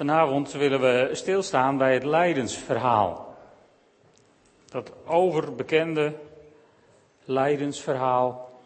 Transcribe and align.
Vanavond 0.00 0.52
willen 0.52 0.80
we 0.80 1.10
stilstaan 1.12 1.76
bij 1.76 1.94
het 1.94 2.04
lijdensverhaal. 2.04 3.36
Dat 4.66 4.92
overbekende 5.06 6.14
lijdensverhaal. 7.24 8.60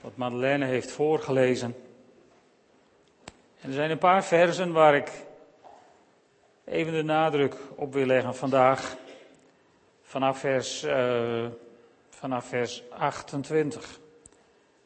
Wat 0.00 0.16
Madeleine 0.16 0.64
heeft 0.64 0.90
voorgelezen. 0.90 1.76
En 3.60 3.68
er 3.68 3.72
zijn 3.72 3.90
een 3.90 3.98
paar 3.98 4.24
versen 4.24 4.72
waar 4.72 4.94
ik 4.94 5.10
even 6.64 6.92
de 6.92 7.02
nadruk 7.02 7.56
op 7.74 7.92
wil 7.92 8.06
leggen 8.06 8.34
vandaag. 8.34 8.96
Vanaf 10.02 10.38
vers, 10.38 10.84
uh, 10.84 11.46
vanaf 12.08 12.44
vers 12.44 12.82
28. 12.90 14.00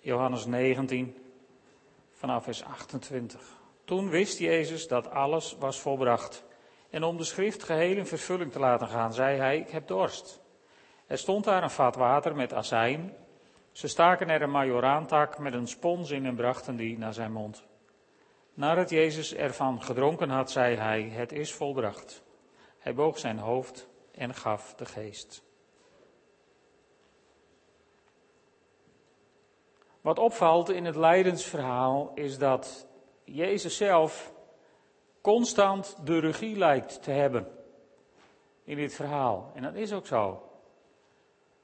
Johannes 0.00 0.46
19, 0.46 1.16
vanaf 2.12 2.44
vers 2.44 2.64
28. 2.64 3.60
Toen 3.84 4.10
wist 4.10 4.38
Jezus 4.38 4.88
dat 4.88 5.10
alles 5.10 5.56
was 5.58 5.80
volbracht. 5.80 6.44
En 6.90 7.02
om 7.02 7.16
de 7.16 7.24
schrift 7.24 7.62
geheel 7.62 7.96
in 7.96 8.06
vervulling 8.06 8.52
te 8.52 8.58
laten 8.58 8.88
gaan, 8.88 9.12
zei 9.12 9.38
hij, 9.38 9.58
ik 9.58 9.70
heb 9.70 9.86
dorst. 9.86 10.40
Er 11.06 11.18
stond 11.18 11.44
daar 11.44 11.62
een 11.62 11.70
vat 11.70 11.96
water 11.96 12.34
met 12.34 12.54
azijn. 12.54 13.14
Ze 13.72 13.88
staken 13.88 14.28
er 14.28 14.42
een 14.42 14.50
majoraantak 14.50 15.38
met 15.38 15.52
een 15.52 15.68
spons 15.68 16.10
in 16.10 16.26
en 16.26 16.34
brachten 16.34 16.76
die 16.76 16.98
naar 16.98 17.14
zijn 17.14 17.32
mond. 17.32 17.64
Nadat 18.54 18.90
Jezus 18.90 19.34
ervan 19.34 19.82
gedronken 19.82 20.30
had, 20.30 20.50
zei 20.50 20.76
hij, 20.76 21.02
het 21.02 21.32
is 21.32 21.52
volbracht. 21.52 22.22
Hij 22.78 22.94
boog 22.94 23.18
zijn 23.18 23.38
hoofd 23.38 23.88
en 24.14 24.34
gaf 24.34 24.74
de 24.74 24.84
geest. 24.84 25.42
Wat 30.00 30.18
opvalt 30.18 30.70
in 30.70 30.84
het 30.84 30.96
lijdensverhaal 30.96 32.12
is 32.14 32.38
dat 32.38 32.86
Jezus 33.24 33.76
zelf 33.76 34.32
constant 35.20 35.96
de 36.04 36.18
regie 36.18 36.56
lijkt 36.56 37.02
te 37.02 37.10
hebben 37.10 37.48
in 38.64 38.76
dit 38.76 38.94
verhaal. 38.94 39.50
En 39.54 39.62
dat 39.62 39.74
is 39.74 39.92
ook 39.92 40.06
zo. 40.06 40.42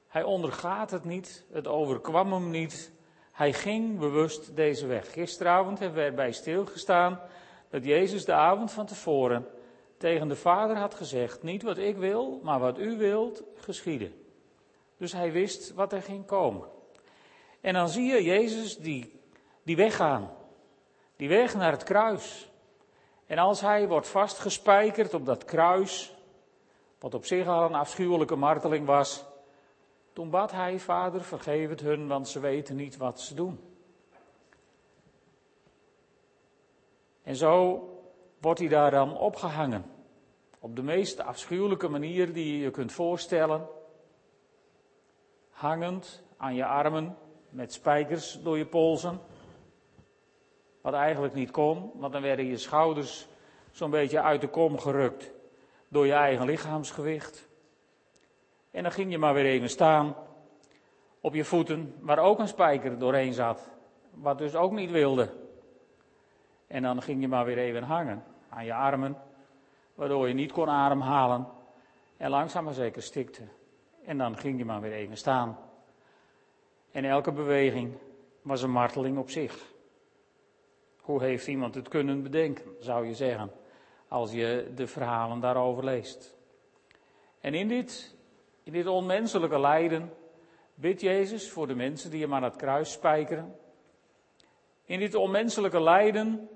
Hij 0.07 0.23
ondergaat 0.23 0.91
het 0.91 1.03
niet, 1.03 1.45
het 1.51 1.67
overkwam 1.67 2.33
hem 2.33 2.49
niet. 2.49 2.91
Hij 3.31 3.53
ging 3.53 3.99
bewust 3.99 4.55
deze 4.55 4.87
weg. 4.87 5.11
Gisteravond 5.11 5.79
hebben 5.79 5.97
we 5.97 6.09
erbij 6.09 6.31
stilgestaan 6.31 7.19
dat 7.69 7.85
Jezus 7.85 8.25
de 8.25 8.33
avond 8.33 8.71
van 8.71 8.85
tevoren 8.85 9.47
tegen 9.97 10.27
de 10.27 10.35
Vader 10.35 10.77
had 10.77 10.93
gezegd: 10.93 11.43
Niet 11.43 11.63
wat 11.63 11.77
ik 11.77 11.97
wil, 11.97 12.39
maar 12.43 12.59
wat 12.59 12.79
u 12.79 12.97
wilt, 12.97 13.43
geschieden. 13.55 14.13
Dus 14.97 15.13
hij 15.13 15.31
wist 15.31 15.73
wat 15.73 15.93
er 15.93 16.01
ging 16.01 16.25
komen. 16.25 16.67
En 17.61 17.73
dan 17.73 17.89
zie 17.89 18.13
je 18.13 18.23
Jezus 18.23 18.77
die, 18.77 19.21
die 19.63 19.75
weggaan. 19.75 20.37
Die 21.19 21.29
weg 21.29 21.55
naar 21.55 21.71
het 21.71 21.83
kruis. 21.83 22.49
En 23.25 23.37
als 23.37 23.61
hij 23.61 23.87
wordt 23.87 24.07
vastgespijkerd 24.07 25.13
op 25.13 25.25
dat 25.25 25.45
kruis, 25.45 26.15
wat 26.99 27.13
op 27.13 27.25
zich 27.25 27.47
al 27.47 27.65
een 27.65 27.75
afschuwelijke 27.75 28.35
marteling 28.35 28.85
was, 28.85 29.25
toen 30.13 30.29
bad 30.29 30.51
hij, 30.51 30.79
Vader, 30.79 31.23
vergeef 31.23 31.69
het 31.69 31.79
hun, 31.79 32.07
want 32.07 32.27
ze 32.27 32.39
weten 32.39 32.75
niet 32.75 32.97
wat 32.97 33.19
ze 33.19 33.33
doen. 33.33 33.59
En 37.23 37.35
zo 37.35 37.83
wordt 38.41 38.59
hij 38.59 38.67
daar 38.67 38.91
dan 38.91 39.17
opgehangen. 39.17 39.85
Op 40.59 40.75
de 40.75 40.83
meest 40.83 41.19
afschuwelijke 41.19 41.87
manier 41.87 42.33
die 42.33 42.51
je 42.51 42.59
je 42.59 42.71
kunt 42.71 42.91
voorstellen. 42.91 43.67
Hangend 45.49 46.23
aan 46.37 46.55
je 46.55 46.65
armen, 46.65 47.17
met 47.49 47.73
spijkers 47.73 48.39
door 48.43 48.57
je 48.57 48.65
polsen. 48.65 49.19
Wat 50.81 50.93
eigenlijk 50.93 51.33
niet 51.33 51.51
kon, 51.51 51.91
want 51.95 52.13
dan 52.13 52.21
werden 52.21 52.45
je 52.45 52.57
schouders 52.57 53.27
zo'n 53.71 53.89
beetje 53.89 54.21
uit 54.21 54.41
de 54.41 54.47
kom 54.47 54.79
gerukt 54.79 55.31
door 55.87 56.05
je 56.05 56.13
eigen 56.13 56.45
lichaamsgewicht. 56.45 57.47
En 58.71 58.83
dan 58.83 58.91
ging 58.91 59.11
je 59.11 59.17
maar 59.17 59.33
weer 59.33 59.45
even 59.45 59.69
staan 59.69 60.15
op 61.21 61.33
je 61.33 61.45
voeten, 61.45 61.95
waar 61.99 62.19
ook 62.19 62.39
een 62.39 62.47
spijker 62.47 62.99
doorheen 62.99 63.33
zat, 63.33 63.69
wat 64.13 64.37
dus 64.37 64.55
ook 64.55 64.71
niet 64.71 64.91
wilde. 64.91 65.29
En 66.67 66.81
dan 66.81 67.01
ging 67.01 67.21
je 67.21 67.27
maar 67.27 67.45
weer 67.45 67.57
even 67.57 67.83
hangen 67.83 68.23
aan 68.49 68.65
je 68.65 68.73
armen, 68.73 69.17
waardoor 69.95 70.27
je 70.27 70.33
niet 70.33 70.51
kon 70.51 70.69
ademhalen 70.69 71.47
en 72.17 72.29
langzaam 72.29 72.63
maar 72.63 72.73
zeker 72.73 73.01
stikte. 73.01 73.41
En 74.05 74.17
dan 74.17 74.37
ging 74.37 74.57
je 74.57 74.65
maar 74.65 74.81
weer 74.81 74.91
even 74.91 75.17
staan. 75.17 75.57
En 76.91 77.05
elke 77.05 77.31
beweging 77.31 77.93
was 78.41 78.61
een 78.61 78.71
marteling 78.71 79.17
op 79.17 79.29
zich. 79.29 79.65
Hoe 81.09 81.23
heeft 81.23 81.47
iemand 81.47 81.75
het 81.75 81.87
kunnen 81.87 82.23
bedenken, 82.23 82.75
zou 82.79 83.07
je 83.07 83.13
zeggen, 83.13 83.51
als 84.07 84.31
je 84.31 84.71
de 84.75 84.87
verhalen 84.87 85.39
daarover 85.39 85.83
leest. 85.83 86.37
En 87.39 87.53
in 87.53 87.67
dit, 87.67 88.15
in 88.63 88.73
dit 88.73 88.87
onmenselijke 88.87 89.59
lijden 89.59 90.13
bidt 90.73 91.01
Jezus 91.01 91.51
voor 91.51 91.67
de 91.67 91.75
mensen 91.75 92.11
die 92.11 92.21
hem 92.21 92.33
aan 92.33 92.43
het 92.43 92.55
kruis 92.55 92.91
spijkeren. 92.91 93.55
In 94.85 94.99
dit 94.99 95.15
onmenselijke 95.15 95.81
lijden 95.81 96.49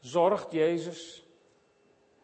zorgt 0.00 0.52
Jezus 0.52 1.26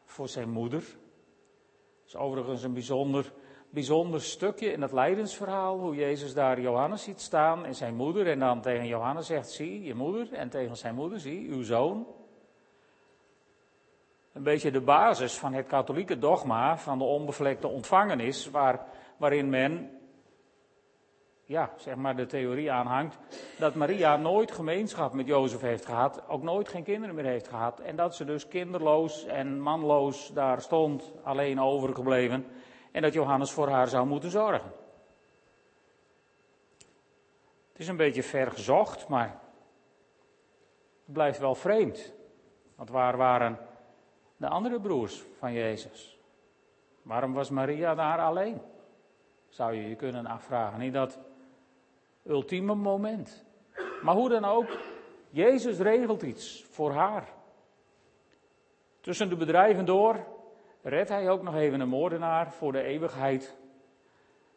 voor 0.04 0.28
zijn 0.28 0.50
moeder. 0.50 0.80
Dat 0.80 2.06
is 2.06 2.16
overigens 2.16 2.62
een 2.62 2.74
bijzonder 2.74 3.32
bijzonder 3.70 4.22
stukje 4.22 4.72
in 4.72 4.82
het 4.82 4.92
lijdensverhaal, 4.92 5.78
hoe 5.78 5.94
Jezus 5.94 6.34
daar 6.34 6.60
Johannes 6.60 7.02
ziet 7.02 7.20
staan 7.20 7.64
en 7.64 7.74
zijn 7.74 7.94
moeder, 7.94 8.26
en 8.26 8.38
dan 8.38 8.60
tegen 8.60 8.86
Johannes 8.86 9.26
zegt, 9.26 9.50
zie 9.50 9.82
je 9.82 9.94
moeder, 9.94 10.32
en 10.32 10.48
tegen 10.48 10.76
zijn 10.76 10.94
moeder, 10.94 11.20
zie 11.20 11.48
uw 11.48 11.62
zoon. 11.62 12.06
Een 14.32 14.42
beetje 14.42 14.70
de 14.70 14.80
basis 14.80 15.38
van 15.38 15.52
het 15.52 15.66
katholieke 15.66 16.18
dogma 16.18 16.78
van 16.78 16.98
de 16.98 17.04
onbevlekte 17.04 17.68
ontvangenis, 17.68 18.50
waar, 18.50 18.86
waarin 19.16 19.48
men, 19.48 19.90
ja, 21.44 21.70
zeg 21.76 21.94
maar 21.94 22.16
de 22.16 22.26
theorie 22.26 22.72
aanhangt, 22.72 23.18
dat 23.58 23.74
Maria 23.74 24.16
nooit 24.16 24.52
gemeenschap 24.52 25.12
met 25.12 25.26
Jozef 25.26 25.60
heeft 25.60 25.86
gehad, 25.86 26.28
ook 26.28 26.42
nooit 26.42 26.68
geen 26.68 26.84
kinderen 26.84 27.14
meer 27.14 27.24
heeft 27.24 27.48
gehad, 27.48 27.80
en 27.80 27.96
dat 27.96 28.14
ze 28.14 28.24
dus 28.24 28.48
kinderloos 28.48 29.26
en 29.26 29.60
manloos 29.60 30.30
daar 30.32 30.60
stond, 30.60 31.12
alleen 31.22 31.60
overgebleven 31.60 32.46
en 32.92 33.02
dat 33.02 33.12
Johannes 33.12 33.50
voor 33.50 33.68
haar 33.68 33.88
zou 33.88 34.06
moeten 34.06 34.30
zorgen. 34.30 34.72
Het 37.72 37.78
is 37.78 37.88
een 37.88 37.96
beetje 37.96 38.22
ver 38.22 38.50
gezocht, 38.50 39.08
maar 39.08 39.40
het 41.04 41.12
blijft 41.12 41.38
wel 41.38 41.54
vreemd. 41.54 42.12
Want 42.74 42.90
waar 42.90 43.16
waren 43.16 43.58
de 44.36 44.48
andere 44.48 44.80
broers 44.80 45.22
van 45.38 45.52
Jezus? 45.52 46.18
Waarom 47.02 47.32
was 47.32 47.50
Maria 47.50 47.94
daar 47.94 48.18
alleen? 48.18 48.60
Zou 49.48 49.74
je 49.74 49.88
je 49.88 49.96
kunnen 49.96 50.26
afvragen 50.26 50.80
in 50.80 50.92
dat 50.92 51.18
ultieme 52.22 52.74
moment. 52.74 53.44
Maar 54.02 54.14
hoe 54.14 54.28
dan 54.28 54.44
ook, 54.44 54.78
Jezus 55.30 55.78
regelt 55.78 56.22
iets 56.22 56.64
voor 56.70 56.92
haar. 56.92 57.28
Tussen 59.00 59.28
de 59.28 59.36
bedrijven 59.36 59.84
door 59.84 60.26
redt 60.82 61.08
hij 61.08 61.28
ook 61.30 61.42
nog 61.42 61.54
even 61.54 61.80
een 61.80 61.88
moordenaar 61.88 62.52
voor 62.52 62.72
de 62.72 62.82
eeuwigheid. 62.82 63.58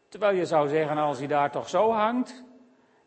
Terwijl 0.09 0.35
je 0.35 0.45
zou 0.45 0.67
zeggen, 0.67 0.97
als 0.97 1.17
hij 1.17 1.27
daar 1.27 1.51
toch 1.51 1.69
zo 1.69 1.91
hangt, 1.91 2.43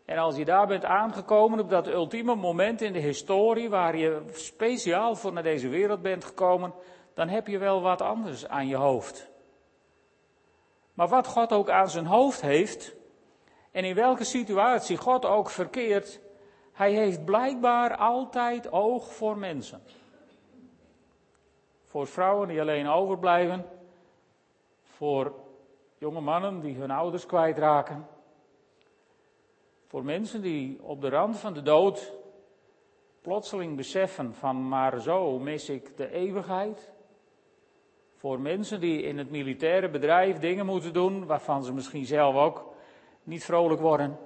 en 0.04 0.18
als 0.18 0.36
je 0.36 0.44
daar 0.44 0.66
bent 0.66 0.84
aangekomen 0.84 1.60
op 1.60 1.70
dat 1.70 1.86
ultieme 1.86 2.34
moment 2.34 2.80
in 2.80 2.92
de 2.92 2.98
historie, 2.98 3.70
waar 3.70 3.96
je 3.96 4.22
speciaal 4.32 5.14
voor 5.14 5.32
naar 5.32 5.42
deze 5.42 5.68
wereld 5.68 6.02
bent 6.02 6.24
gekomen, 6.24 6.74
dan 7.14 7.28
heb 7.28 7.46
je 7.46 7.58
wel 7.58 7.82
wat 7.82 8.02
anders 8.02 8.48
aan 8.48 8.66
je 8.66 8.76
hoofd. 8.76 9.30
Maar 10.94 11.08
wat 11.08 11.26
God 11.26 11.52
ook 11.52 11.70
aan 11.70 11.90
zijn 11.90 12.06
hoofd 12.06 12.40
heeft, 12.40 12.96
en 13.70 13.84
in 13.84 13.94
welke 13.94 14.24
situatie 14.24 14.96
God 14.96 15.24
ook 15.24 15.50
verkeert, 15.50 16.20
hij 16.72 16.92
heeft 16.92 17.24
blijkbaar 17.24 17.96
altijd 17.96 18.72
oog 18.72 19.14
voor 19.14 19.38
mensen 19.38 19.82
voor 21.96 22.06
vrouwen 22.06 22.48
die 22.48 22.60
alleen 22.60 22.88
overblijven, 22.88 23.66
voor 24.82 25.34
jonge 25.98 26.20
mannen 26.20 26.60
die 26.60 26.76
hun 26.76 26.90
ouders 26.90 27.26
kwijtraken, 27.26 28.06
voor 29.86 30.04
mensen 30.04 30.42
die 30.42 30.82
op 30.82 31.00
de 31.00 31.08
rand 31.08 31.36
van 31.36 31.54
de 31.54 31.62
dood 31.62 32.12
plotseling 33.20 33.76
beseffen 33.76 34.34
van 34.34 34.68
maar 34.68 35.00
zo 35.00 35.38
mis 35.38 35.68
ik 35.68 35.96
de 35.96 36.10
eeuwigheid. 36.10 36.92
Voor 38.16 38.40
mensen 38.40 38.80
die 38.80 39.02
in 39.02 39.18
het 39.18 39.30
militaire 39.30 39.90
bedrijf 39.90 40.38
dingen 40.38 40.66
moeten 40.66 40.92
doen 40.92 41.26
waarvan 41.26 41.64
ze 41.64 41.72
misschien 41.72 42.06
zelf 42.06 42.34
ook 42.34 42.74
niet 43.22 43.44
vrolijk 43.44 43.80
worden. 43.80 44.18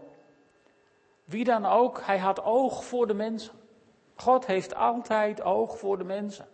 Wie 1.25 1.45
dan 1.45 1.67
ook, 1.67 2.01
hij 2.03 2.19
had 2.19 2.43
oog 2.43 2.85
voor 2.85 3.07
de 3.07 3.15
mensen. 3.15 3.55
God 4.15 4.47
heeft 4.47 4.75
altijd 4.75 5.43
oog 5.43 5.79
voor 5.79 5.99
de 5.99 6.05
mensen. 6.05 6.49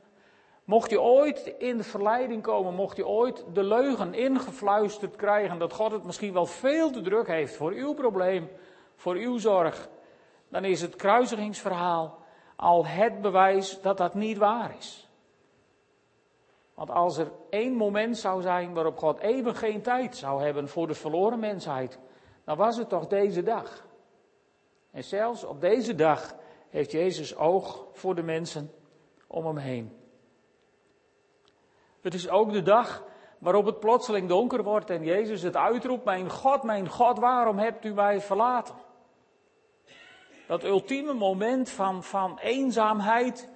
Mocht 0.67 0.91
je 0.91 1.01
ooit 1.01 1.55
in 1.59 1.77
de 1.77 1.83
verleiding 1.83 2.43
komen, 2.43 2.75
mocht 2.75 2.97
je 2.97 3.07
ooit 3.07 3.45
de 3.53 3.65
leugen 3.65 4.15
ingefluisterd 4.15 5.17
krijgen 5.17 5.59
dat 5.59 5.73
God 5.73 5.93
het 5.93 6.05
misschien 6.05 6.33
wel 6.33 6.47
veel 6.47 6.91
te 6.91 7.01
druk 7.01 7.27
heeft 7.27 7.57
voor 7.57 7.73
uw 7.73 7.95
probleem, 7.95 8.49
voor 8.95 9.15
uw 9.15 9.39
zorg, 9.39 9.89
dan 10.49 10.65
is 10.65 10.81
het 10.81 10.97
kruisigingsverhaal 10.97 12.19
al 12.57 12.87
het 12.87 13.21
bewijs 13.21 13.81
dat 13.81 13.97
dat 13.97 14.15
niet 14.15 14.39
waar 14.39 14.77
is. 14.79 15.11
Want 16.75 16.91
als 16.91 17.19
er 17.19 17.33
één 17.51 17.75
moment 17.75 18.19
zou 18.19 18.43
zijn 18.43 18.75
waarop 18.75 18.99
God 18.99 19.19
even 19.19 19.55
geen 19.55 19.83
tijd 19.83 20.17
zou 20.17 20.43
hebben 20.43 20.69
voor 20.69 20.87
de 20.87 20.95
verloren 20.95 21.39
mensheid, 21.39 21.99
dan 22.45 22.57
was 22.57 22.77
het 22.77 22.89
toch 22.89 23.07
deze 23.07 23.43
dag. 23.43 23.87
En 24.91 25.05
zelfs 25.05 25.45
op 25.45 25.61
deze 25.61 25.95
dag 25.95 26.35
heeft 26.69 26.93
Jezus 26.93 27.37
oog 27.37 27.87
voor 27.93 28.15
de 28.15 28.23
mensen 28.23 28.73
om 29.27 29.47
hem 29.47 29.57
heen. 29.57 29.96
Het 32.07 32.15
is 32.15 32.29
ook 32.29 32.53
de 32.53 32.63
dag 32.63 33.05
waarop 33.39 33.65
het 33.65 33.81
plotseling 33.81 34.29
donker 34.29 34.63
wordt 34.63 34.91
en 34.91 35.05
Jezus 35.05 35.43
het 35.43 35.57
uitroept, 35.57 36.05
mijn 36.05 36.31
God, 36.31 36.63
mijn 36.63 36.89
God, 36.89 37.19
waarom 37.19 37.59
hebt 37.59 37.85
u 37.85 37.95
mij 37.95 38.21
verlaten? 38.21 38.75
Dat 40.47 40.65
ultieme 40.65 41.13
moment 41.13 41.71
van, 41.71 42.03
van 42.03 42.39
eenzaamheid, 42.39 43.49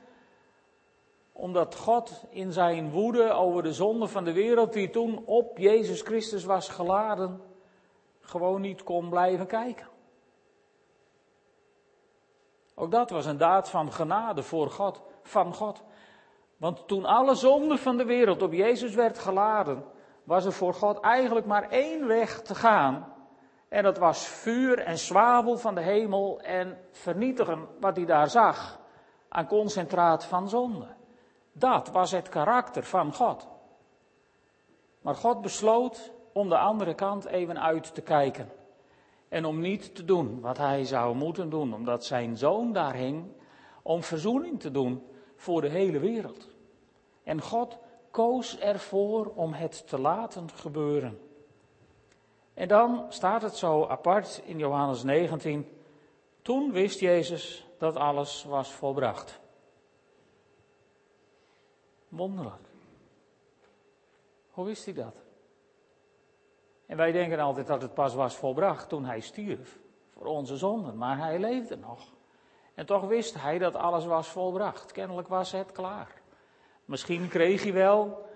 omdat 1.32 1.74
God 1.74 2.24
in 2.30 2.52
zijn 2.52 2.90
woede 2.90 3.30
over 3.30 3.62
de 3.62 3.72
zonde 3.72 4.08
van 4.08 4.24
de 4.24 4.32
wereld, 4.32 4.72
die 4.72 4.90
toen 4.90 5.22
op 5.26 5.58
Jezus 5.58 6.02
Christus 6.02 6.44
was 6.44 6.68
geladen, 6.68 7.42
gewoon 8.20 8.60
niet 8.60 8.82
kon 8.82 9.08
blijven 9.08 9.46
kijken. 9.46 9.86
Ook 12.74 12.90
dat 12.90 13.10
was 13.10 13.26
een 13.26 13.38
daad 13.38 13.70
van 13.70 13.92
genade 13.92 14.42
voor 14.42 14.70
God, 14.70 15.02
van 15.22 15.54
God. 15.54 15.82
Want 16.60 16.88
toen 16.88 17.04
alle 17.04 17.34
zonde 17.34 17.76
van 17.76 17.96
de 17.96 18.04
wereld 18.04 18.42
op 18.42 18.52
Jezus 18.52 18.94
werd 18.94 19.18
geladen, 19.18 19.84
was 20.24 20.44
er 20.44 20.52
voor 20.52 20.74
God 20.74 21.00
eigenlijk 21.00 21.46
maar 21.46 21.68
één 21.68 22.06
weg 22.06 22.42
te 22.42 22.54
gaan. 22.54 23.12
En 23.68 23.82
dat 23.82 23.98
was 23.98 24.26
vuur 24.26 24.78
en 24.78 24.98
zwavel 24.98 25.58
van 25.58 25.74
de 25.74 25.80
hemel 25.80 26.40
en 26.40 26.78
vernietigen 26.90 27.68
wat 27.78 27.96
hij 27.96 28.04
daar 28.04 28.30
zag 28.30 28.80
aan 29.28 29.46
concentraat 29.46 30.24
van 30.24 30.48
zonde. 30.48 30.86
Dat 31.52 31.90
was 31.90 32.10
het 32.10 32.28
karakter 32.28 32.82
van 32.82 33.14
God. 33.14 33.48
Maar 35.00 35.14
God 35.14 35.40
besloot 35.40 36.12
om 36.32 36.48
de 36.48 36.58
andere 36.58 36.94
kant 36.94 37.24
even 37.24 37.60
uit 37.60 37.94
te 37.94 38.02
kijken. 38.02 38.52
En 39.28 39.44
om 39.44 39.60
niet 39.60 39.94
te 39.94 40.04
doen 40.04 40.40
wat 40.40 40.58
hij 40.58 40.84
zou 40.84 41.14
moeten 41.14 41.50
doen, 41.50 41.74
omdat 41.74 42.04
zijn 42.04 42.36
zoon 42.36 42.72
daar 42.72 42.94
hing 42.94 43.32
om 43.82 44.02
verzoening 44.02 44.60
te 44.60 44.70
doen 44.70 45.02
voor 45.36 45.60
de 45.60 45.68
hele 45.68 45.98
wereld. 45.98 46.49
En 47.22 47.40
God 47.40 47.78
koos 48.10 48.58
ervoor 48.58 49.32
om 49.34 49.52
het 49.52 49.88
te 49.88 50.00
laten 50.00 50.50
gebeuren. 50.50 51.20
En 52.54 52.68
dan 52.68 53.06
staat 53.08 53.42
het 53.42 53.56
zo 53.56 53.86
apart 53.86 54.42
in 54.44 54.58
Johannes 54.58 55.02
19. 55.02 55.68
Toen 56.42 56.72
wist 56.72 57.00
Jezus 57.00 57.66
dat 57.78 57.96
alles 57.96 58.44
was 58.44 58.72
volbracht. 58.72 59.40
Wonderlijk. 62.08 62.68
Hoe 64.50 64.64
wist 64.64 64.84
hij 64.84 64.94
dat? 64.94 65.14
En 66.86 66.96
wij 66.96 67.12
denken 67.12 67.38
altijd 67.38 67.66
dat 67.66 67.82
het 67.82 67.94
pas 67.94 68.14
was 68.14 68.36
volbracht 68.36 68.88
toen 68.88 69.04
hij 69.04 69.20
stierf 69.20 69.78
voor 70.08 70.26
onze 70.26 70.56
zonden, 70.56 70.96
maar 70.96 71.18
hij 71.18 71.38
leefde 71.38 71.76
nog. 71.76 72.12
En 72.74 72.86
toch 72.86 73.06
wist 73.06 73.34
hij 73.34 73.58
dat 73.58 73.74
alles 73.74 74.04
was 74.04 74.28
volbracht. 74.28 74.92
Kennelijk 74.92 75.28
was 75.28 75.52
het 75.52 75.72
klaar. 75.72 76.19
Misschien 76.90 77.28
kreeg 77.28 77.62
hij 77.62 77.72
wel 77.72 78.26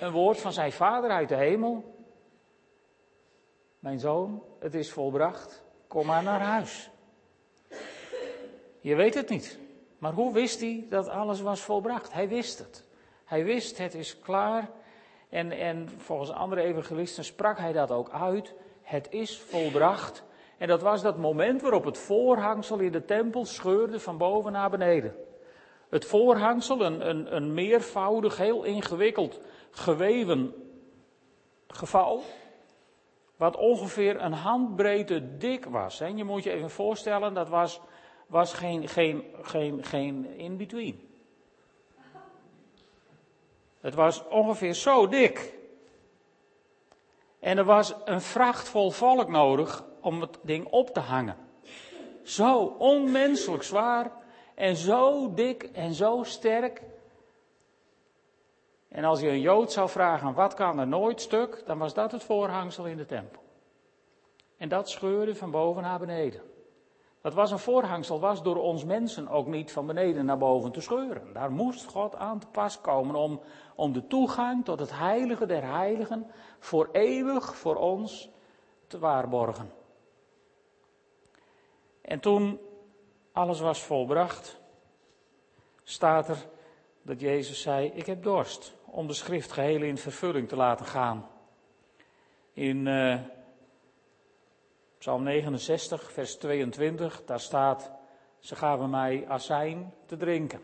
een 0.00 0.10
woord 0.10 0.40
van 0.40 0.52
zijn 0.52 0.72
vader 0.72 1.10
uit 1.10 1.28
de 1.28 1.36
hemel. 1.36 1.94
Mijn 3.78 3.98
zoon, 3.98 4.42
het 4.58 4.74
is 4.74 4.92
volbracht, 4.92 5.62
kom 5.86 6.06
maar 6.06 6.22
naar 6.22 6.40
huis. 6.40 6.90
Je 8.80 8.94
weet 8.94 9.14
het 9.14 9.28
niet. 9.28 9.58
Maar 9.98 10.12
hoe 10.12 10.32
wist 10.32 10.60
hij 10.60 10.86
dat 10.90 11.08
alles 11.08 11.40
was 11.40 11.60
volbracht? 11.60 12.12
Hij 12.12 12.28
wist 12.28 12.58
het. 12.58 12.84
Hij 13.24 13.44
wist 13.44 13.78
het 13.78 13.94
is 13.94 14.18
klaar. 14.18 14.70
En, 15.28 15.52
en 15.52 15.88
volgens 15.96 16.30
andere 16.30 16.62
evangelisten 16.62 17.24
sprak 17.24 17.58
hij 17.58 17.72
dat 17.72 17.90
ook 17.90 18.10
uit. 18.10 18.54
Het 18.82 19.06
is 19.10 19.38
volbracht. 19.38 20.22
En 20.58 20.68
dat 20.68 20.82
was 20.82 21.02
dat 21.02 21.18
moment 21.18 21.62
waarop 21.62 21.84
het 21.84 21.98
voorhangsel 21.98 22.78
in 22.78 22.92
de 22.92 23.04
tempel 23.04 23.44
scheurde 23.44 24.00
van 24.00 24.18
boven 24.18 24.52
naar 24.52 24.70
beneden. 24.70 25.27
Het 25.88 26.04
voorhangsel, 26.04 26.84
een, 26.84 27.08
een, 27.08 27.36
een 27.36 27.54
meervoudig, 27.54 28.36
heel 28.36 28.62
ingewikkeld 28.62 29.40
geweven 29.70 30.54
geval, 31.66 32.22
wat 33.36 33.56
ongeveer 33.56 34.22
een 34.22 34.32
handbreedte 34.32 35.36
dik 35.36 35.64
was. 35.64 36.00
En 36.00 36.16
je 36.16 36.24
moet 36.24 36.42
je 36.42 36.50
even 36.50 36.70
voorstellen, 36.70 37.34
dat 37.34 37.48
was, 37.48 37.80
was 38.26 38.52
geen, 38.52 38.88
geen, 38.88 39.24
geen, 39.42 39.84
geen 39.84 40.36
in-between. 40.36 41.08
Het 43.80 43.94
was 43.94 44.28
ongeveer 44.28 44.74
zo 44.74 45.08
dik. 45.08 45.54
En 47.38 47.58
er 47.58 47.64
was 47.64 47.94
een 48.04 48.20
vracht 48.20 48.68
vol 48.68 48.90
volk 48.90 49.28
nodig 49.28 49.84
om 50.00 50.20
het 50.20 50.38
ding 50.42 50.66
op 50.66 50.88
te 50.88 51.00
hangen. 51.00 51.36
Zo 52.22 52.74
onmenselijk 52.78 53.62
zwaar 53.62 54.12
en 54.58 54.76
zo 54.76 55.34
dik 55.34 55.62
en 55.62 55.94
zo 55.94 56.22
sterk. 56.22 56.82
En 58.88 59.04
als 59.04 59.20
je 59.20 59.28
een 59.28 59.40
Jood 59.40 59.72
zou 59.72 59.88
vragen 59.88 60.34
wat 60.34 60.54
kan 60.54 60.78
er 60.78 60.86
nooit 60.86 61.20
stuk, 61.20 61.62
dan 61.66 61.78
was 61.78 61.94
dat 61.94 62.12
het 62.12 62.24
voorhangsel 62.24 62.86
in 62.86 62.96
de 62.96 63.06
tempel. 63.06 63.42
En 64.56 64.68
dat 64.68 64.90
scheurde 64.90 65.34
van 65.34 65.50
boven 65.50 65.82
naar 65.82 65.98
beneden. 65.98 66.40
Dat 67.20 67.34
was 67.34 67.50
een 67.50 67.58
voorhangsel, 67.58 68.20
was 68.20 68.42
door 68.42 68.56
ons 68.56 68.84
mensen 68.84 69.28
ook 69.28 69.46
niet 69.46 69.72
van 69.72 69.86
beneden 69.86 70.24
naar 70.24 70.38
boven 70.38 70.72
te 70.72 70.80
scheuren. 70.80 71.32
Daar 71.32 71.50
moest 71.50 71.86
God 71.86 72.14
aan 72.14 72.38
te 72.38 72.46
pas 72.46 72.80
komen 72.80 73.14
om, 73.14 73.40
om 73.74 73.92
de 73.92 74.06
toegang 74.06 74.64
tot 74.64 74.78
het 74.78 74.98
heilige 74.98 75.46
der 75.46 75.64
heiligen 75.64 76.26
voor 76.58 76.88
eeuwig 76.92 77.56
voor 77.56 77.76
ons 77.76 78.30
te 78.86 78.98
waarborgen. 78.98 79.72
En 82.00 82.20
toen 82.20 82.58
alles 83.38 83.60
was 83.60 83.82
volbracht, 83.82 84.60
staat 85.82 86.28
er 86.28 86.46
dat 87.02 87.20
Jezus 87.20 87.62
zei, 87.62 87.86
ik 87.86 88.06
heb 88.06 88.22
dorst, 88.22 88.74
om 88.84 89.06
de 89.06 89.12
schrift 89.12 89.52
geheel 89.52 89.82
in 89.82 89.98
vervulling 89.98 90.48
te 90.48 90.56
laten 90.56 90.86
gaan. 90.86 91.28
In 92.52 92.86
uh, 92.86 93.18
Psalm 94.98 95.22
69, 95.22 96.12
vers 96.12 96.36
22, 96.36 97.24
daar 97.24 97.40
staat, 97.40 97.90
ze 98.38 98.56
gaven 98.56 98.90
mij 98.90 99.24
azijn 99.28 99.94
te 100.06 100.16
drinken. 100.16 100.62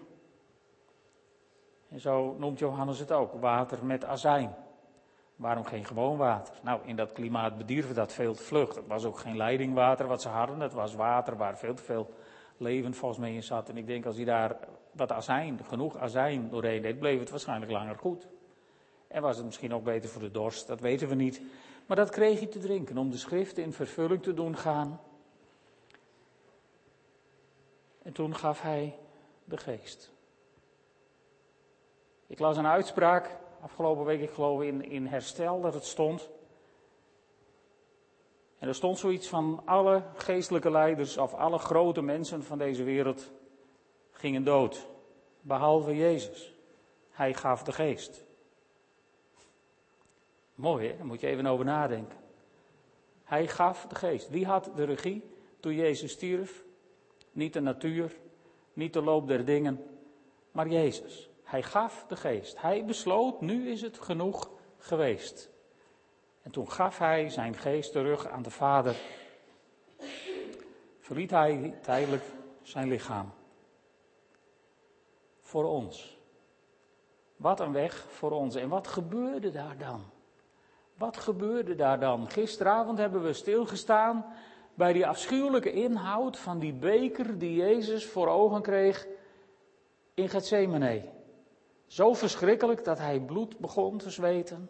En 1.88 2.00
zo 2.00 2.34
noemt 2.38 2.58
Johannes 2.58 2.98
het 2.98 3.12
ook, 3.12 3.32
water 3.32 3.84
met 3.84 4.04
azijn. 4.04 4.54
Waarom 5.36 5.64
geen 5.64 5.84
gewoon 5.84 6.16
water? 6.16 6.54
Nou, 6.62 6.80
in 6.84 6.96
dat 6.96 7.12
klimaat 7.12 7.58
bedierven 7.58 7.94
dat 7.94 8.12
veel 8.12 8.34
te 8.34 8.42
vlug. 8.42 8.74
Het 8.74 8.86
was 8.86 9.04
ook 9.04 9.18
geen 9.18 9.36
leidingwater 9.36 10.06
wat 10.06 10.22
ze 10.22 10.28
hadden. 10.28 10.60
Het 10.60 10.72
was 10.72 10.94
water 10.94 11.36
waar 11.36 11.58
veel 11.58 11.74
te 11.74 11.82
veel 11.82 12.14
leven 12.64 12.94
volgens 12.94 13.20
mij 13.20 13.34
in 13.34 13.42
zat. 13.42 13.68
En 13.68 13.76
ik 13.76 13.86
denk 13.86 14.06
als 14.06 14.16
hij 14.16 14.24
daar 14.24 14.56
wat 14.92 15.12
azijn, 15.12 15.60
genoeg 15.64 15.96
azijn 15.96 16.48
doorheen 16.50 16.82
deed, 16.82 16.98
bleef 16.98 17.18
het 17.18 17.30
waarschijnlijk 17.30 17.72
langer 17.72 17.96
goed. 17.96 18.26
En 19.08 19.22
was 19.22 19.36
het 19.36 19.44
misschien 19.44 19.74
ook 19.74 19.84
beter 19.84 20.10
voor 20.10 20.22
de 20.22 20.30
dorst, 20.30 20.66
dat 20.66 20.80
weten 20.80 21.08
we 21.08 21.14
niet. 21.14 21.42
Maar 21.86 21.96
dat 21.96 22.10
kreeg 22.10 22.38
hij 22.38 22.48
te 22.48 22.58
drinken 22.58 22.98
om 22.98 23.10
de 23.10 23.16
schriften 23.16 23.62
in 23.62 23.72
vervulling 23.72 24.22
te 24.22 24.34
doen 24.34 24.56
gaan. 24.56 25.00
En 28.02 28.12
toen 28.12 28.36
gaf 28.36 28.62
hij 28.62 28.98
de 29.44 29.56
geest. 29.56 30.12
Ik 32.26 32.38
las 32.38 32.56
een 32.56 32.66
uitspraak 32.66 33.36
afgelopen 33.60 34.04
week, 34.04 34.20
ik 34.20 34.30
geloof 34.30 34.62
in, 34.62 34.90
in 34.90 35.06
herstel, 35.06 35.60
dat 35.60 35.74
het 35.74 35.84
stond. 35.84 36.28
En 38.64 38.70
er 38.70 38.76
stond 38.76 38.98
zoiets 38.98 39.28
van 39.28 39.62
alle 39.64 40.02
geestelijke 40.14 40.70
leiders 40.70 41.16
of 41.16 41.34
alle 41.34 41.58
grote 41.58 42.02
mensen 42.02 42.42
van 42.42 42.58
deze 42.58 42.84
wereld 42.84 43.30
gingen 44.10 44.44
dood. 44.44 44.88
Behalve 45.40 45.96
Jezus. 45.96 46.54
Hij 47.10 47.34
gaf 47.34 47.62
de 47.62 47.72
geest. 47.72 48.24
Mooi 50.54 50.88
hè, 50.88 50.96
daar 50.96 51.06
moet 51.06 51.20
je 51.20 51.26
even 51.26 51.46
over 51.46 51.64
nadenken. 51.64 52.18
Hij 53.24 53.48
gaf 53.48 53.86
de 53.86 53.94
geest. 53.94 54.28
Wie 54.28 54.46
had 54.46 54.70
de 54.76 54.84
regie 54.84 55.22
toen 55.60 55.74
Jezus 55.74 56.12
stierf? 56.12 56.64
Niet 57.32 57.52
de 57.52 57.60
natuur, 57.60 58.16
niet 58.72 58.92
de 58.92 59.02
loop 59.02 59.28
der 59.28 59.44
dingen, 59.44 59.84
maar 60.52 60.68
Jezus. 60.68 61.30
Hij 61.42 61.62
gaf 61.62 62.04
de 62.08 62.16
geest. 62.16 62.60
Hij 62.60 62.84
besloot, 62.84 63.40
nu 63.40 63.70
is 63.70 63.82
het 63.82 63.98
genoeg 63.98 64.50
geweest. 64.78 65.53
En 66.44 66.50
toen 66.50 66.70
gaf 66.70 66.98
hij 66.98 67.28
zijn 67.28 67.56
geest 67.56 67.92
terug 67.92 68.28
aan 68.28 68.42
de 68.42 68.50
Vader. 68.50 68.96
Verliet 70.98 71.30
hij 71.30 71.78
tijdelijk 71.82 72.24
zijn 72.62 72.88
lichaam. 72.88 73.32
Voor 75.40 75.64
ons. 75.64 76.18
Wat 77.36 77.60
een 77.60 77.72
weg 77.72 78.06
voor 78.08 78.30
ons. 78.30 78.54
En 78.54 78.68
wat 78.68 78.86
gebeurde 78.86 79.50
daar 79.50 79.78
dan? 79.78 80.02
Wat 80.96 81.16
gebeurde 81.16 81.74
daar 81.74 82.00
dan? 82.00 82.30
Gisteravond 82.30 82.98
hebben 82.98 83.22
we 83.22 83.32
stilgestaan 83.32 84.26
bij 84.74 84.92
die 84.92 85.06
afschuwelijke 85.06 85.72
inhoud 85.72 86.38
van 86.38 86.58
die 86.58 86.72
beker 86.72 87.38
die 87.38 87.54
Jezus 87.56 88.06
voor 88.06 88.28
ogen 88.28 88.62
kreeg 88.62 89.06
in 90.14 90.28
Gethsemane. 90.28 91.08
Zo 91.86 92.14
verschrikkelijk 92.14 92.84
dat 92.84 92.98
hij 92.98 93.20
bloed 93.20 93.58
begon 93.58 93.98
te 93.98 94.10
zweten. 94.10 94.68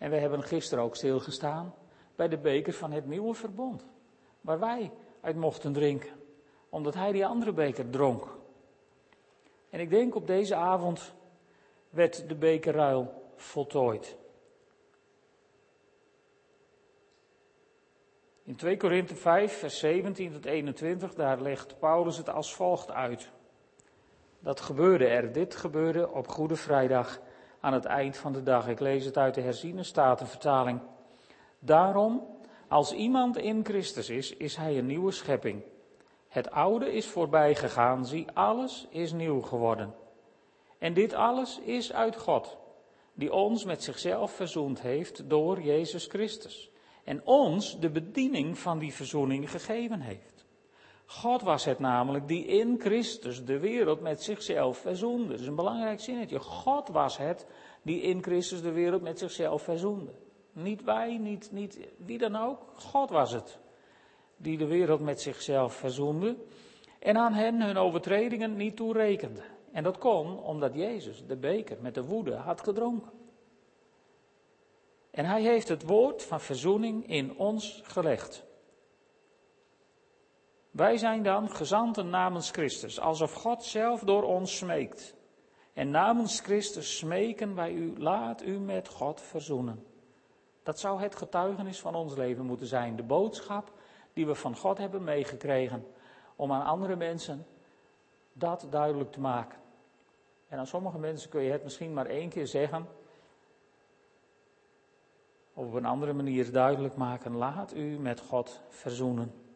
En 0.00 0.10
we 0.10 0.16
hebben 0.16 0.42
gisteren 0.42 0.84
ook 0.84 0.96
stilgestaan 0.96 1.74
bij 2.16 2.28
de 2.28 2.38
beker 2.38 2.72
van 2.72 2.92
het 2.92 3.06
nieuwe 3.06 3.34
verbond, 3.34 3.84
waar 4.40 4.58
wij 4.58 4.92
uit 5.20 5.36
mochten 5.36 5.72
drinken, 5.72 6.10
omdat 6.68 6.94
hij 6.94 7.12
die 7.12 7.26
andere 7.26 7.52
beker 7.52 7.90
dronk. 7.90 8.38
En 9.70 9.80
ik 9.80 9.90
denk 9.90 10.14
op 10.14 10.26
deze 10.26 10.54
avond 10.54 11.14
werd 11.90 12.28
de 12.28 12.34
bekerruil 12.34 13.32
voltooid. 13.36 14.16
In 18.42 18.56
2 18.56 18.76
Korinthe 18.76 19.14
5, 19.14 19.58
vers 19.58 19.78
17 19.78 20.32
tot 20.32 20.44
21, 20.44 21.14
daar 21.14 21.40
legt 21.40 21.78
Paulus 21.78 22.16
het 22.16 22.28
als 22.28 22.54
volgt 22.54 22.90
uit. 22.90 23.30
Dat 24.38 24.60
gebeurde 24.60 25.06
er. 25.06 25.32
Dit 25.32 25.54
gebeurde 25.54 26.10
op 26.10 26.28
Goede 26.28 26.56
Vrijdag 26.56 27.20
aan 27.60 27.72
het 27.72 27.84
eind 27.84 28.16
van 28.16 28.32
de 28.32 28.42
dag. 28.42 28.68
Ik 28.68 28.80
lees 28.80 29.04
het 29.04 29.16
uit 29.16 29.34
de 29.34 29.40
herziene 29.40 29.82
statenvertaling. 29.82 30.80
Daarom, 31.58 32.26
als 32.68 32.92
iemand 32.92 33.36
in 33.36 33.64
Christus 33.64 34.10
is, 34.10 34.36
is 34.36 34.56
hij 34.56 34.78
een 34.78 34.86
nieuwe 34.86 35.12
schepping. 35.12 35.62
Het 36.28 36.50
oude 36.50 36.92
is 36.92 37.06
voorbij 37.06 37.54
gegaan, 37.54 38.06
zie, 38.06 38.26
alles 38.34 38.86
is 38.90 39.12
nieuw 39.12 39.40
geworden. 39.40 39.94
En 40.78 40.94
dit 40.94 41.14
alles 41.14 41.58
is 41.58 41.92
uit 41.92 42.16
God, 42.16 42.58
die 43.14 43.32
ons 43.32 43.64
met 43.64 43.82
zichzelf 43.82 44.32
verzoend 44.32 44.80
heeft 44.80 45.30
door 45.30 45.62
Jezus 45.62 46.06
Christus. 46.06 46.70
En 47.04 47.26
ons 47.26 47.80
de 47.80 47.90
bediening 47.90 48.58
van 48.58 48.78
die 48.78 48.94
verzoening 48.94 49.50
gegeven 49.50 50.00
heeft. 50.00 50.39
God 51.10 51.42
was 51.42 51.64
het 51.64 51.78
namelijk 51.78 52.28
die 52.28 52.44
in 52.44 52.76
Christus 52.78 53.44
de 53.44 53.58
wereld 53.58 54.00
met 54.00 54.22
zichzelf 54.22 54.78
verzoende. 54.78 55.28
Dat 55.28 55.40
is 55.40 55.46
een 55.46 55.54
belangrijk 55.54 56.00
zinnetje. 56.00 56.38
God 56.38 56.88
was 56.88 57.18
het 57.18 57.46
die 57.82 58.00
in 58.00 58.22
Christus 58.22 58.62
de 58.62 58.72
wereld 58.72 59.02
met 59.02 59.18
zichzelf 59.18 59.62
verzoende. 59.62 60.12
Niet 60.52 60.84
wij, 60.84 61.18
niet, 61.18 61.48
niet 61.52 61.78
wie 61.96 62.18
dan 62.18 62.36
ook. 62.36 62.58
God 62.74 63.10
was 63.10 63.32
het 63.32 63.58
die 64.36 64.58
de 64.58 64.66
wereld 64.66 65.00
met 65.00 65.20
zichzelf 65.20 65.74
verzoende. 65.74 66.36
En 66.98 67.16
aan 67.16 67.32
hen 67.32 67.62
hun 67.62 67.76
overtredingen 67.76 68.56
niet 68.56 68.76
toerekende. 68.76 69.42
En 69.72 69.82
dat 69.82 69.98
kon 69.98 70.42
omdat 70.42 70.74
Jezus 70.74 71.26
de 71.26 71.36
beker 71.36 71.76
met 71.80 71.94
de 71.94 72.04
woede 72.04 72.34
had 72.34 72.60
gedronken. 72.60 73.12
En 75.10 75.24
hij 75.24 75.42
heeft 75.42 75.68
het 75.68 75.86
woord 75.86 76.22
van 76.22 76.40
verzoening 76.40 77.08
in 77.08 77.36
ons 77.36 77.80
gelegd. 77.84 78.48
Wij 80.70 80.96
zijn 80.96 81.22
dan 81.22 81.50
gezanten 81.50 82.08
namens 82.08 82.50
Christus, 82.50 83.00
alsof 83.00 83.32
God 83.32 83.64
zelf 83.64 84.00
door 84.00 84.22
ons 84.22 84.56
smeekt. 84.56 85.14
En 85.72 85.90
namens 85.90 86.40
Christus 86.40 86.96
smeken 86.96 87.54
wij 87.54 87.72
u, 87.72 87.98
laat 87.98 88.42
u 88.42 88.58
met 88.58 88.88
God 88.88 89.20
verzoenen. 89.20 89.84
Dat 90.62 90.78
zou 90.78 91.00
het 91.00 91.16
getuigenis 91.16 91.80
van 91.80 91.94
ons 91.94 92.16
leven 92.16 92.44
moeten 92.44 92.66
zijn. 92.66 92.96
De 92.96 93.02
boodschap 93.02 93.72
die 94.12 94.26
we 94.26 94.34
van 94.34 94.56
God 94.56 94.78
hebben 94.78 95.04
meegekregen. 95.04 95.86
Om 96.36 96.52
aan 96.52 96.64
andere 96.64 96.96
mensen 96.96 97.46
dat 98.32 98.66
duidelijk 98.70 99.12
te 99.12 99.20
maken. 99.20 99.58
En 100.48 100.58
aan 100.58 100.66
sommige 100.66 100.98
mensen 100.98 101.30
kun 101.30 101.42
je 101.42 101.50
het 101.50 101.62
misschien 101.62 101.92
maar 101.92 102.06
één 102.06 102.28
keer 102.28 102.46
zeggen. 102.46 102.88
Of 105.54 105.66
op 105.66 105.74
een 105.74 105.84
andere 105.84 106.12
manier 106.12 106.52
duidelijk 106.52 106.96
maken. 106.96 107.36
Laat 107.36 107.74
u 107.74 107.98
met 107.98 108.20
God 108.20 108.60
verzoenen. 108.68 109.49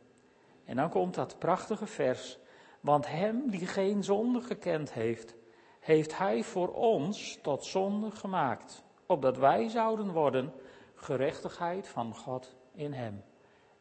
En 0.64 0.76
dan 0.76 0.90
komt 0.90 1.14
dat 1.14 1.38
prachtige 1.38 1.86
vers. 1.86 2.38
Want 2.80 3.08
hem 3.08 3.50
die 3.50 3.66
geen 3.66 4.04
zonde 4.04 4.40
gekend 4.40 4.92
heeft, 4.92 5.34
heeft 5.80 6.18
hij 6.18 6.42
voor 6.42 6.68
ons 6.68 7.38
tot 7.42 7.64
zonde 7.64 8.10
gemaakt. 8.10 8.84
Opdat 9.06 9.36
wij 9.36 9.68
zouden 9.68 10.12
worden 10.12 10.52
gerechtigheid 10.94 11.88
van 11.88 12.14
God 12.14 12.56
in 12.72 12.92
hem. 12.92 13.24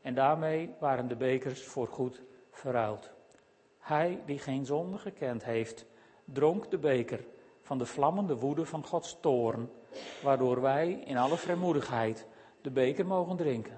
En 0.01 0.13
daarmee 0.13 0.75
waren 0.79 1.07
de 1.07 1.15
bekers 1.15 1.63
voorgoed 1.63 2.21
verruild. 2.51 3.11
Hij 3.79 4.21
die 4.25 4.39
geen 4.39 4.65
zonde 4.65 4.97
gekend 4.97 5.43
heeft, 5.43 5.85
dronk 6.25 6.71
de 6.71 6.77
beker 6.77 7.25
van 7.61 7.77
de 7.77 7.85
vlammende 7.85 8.35
woede 8.35 8.65
van 8.65 8.85
Gods 8.85 9.17
toorn, 9.19 9.69
waardoor 10.23 10.61
wij 10.61 10.91
in 10.91 11.17
alle 11.17 11.37
vrijmoedigheid 11.37 12.27
de 12.61 12.71
beker 12.71 13.05
mogen 13.05 13.37
drinken 13.37 13.77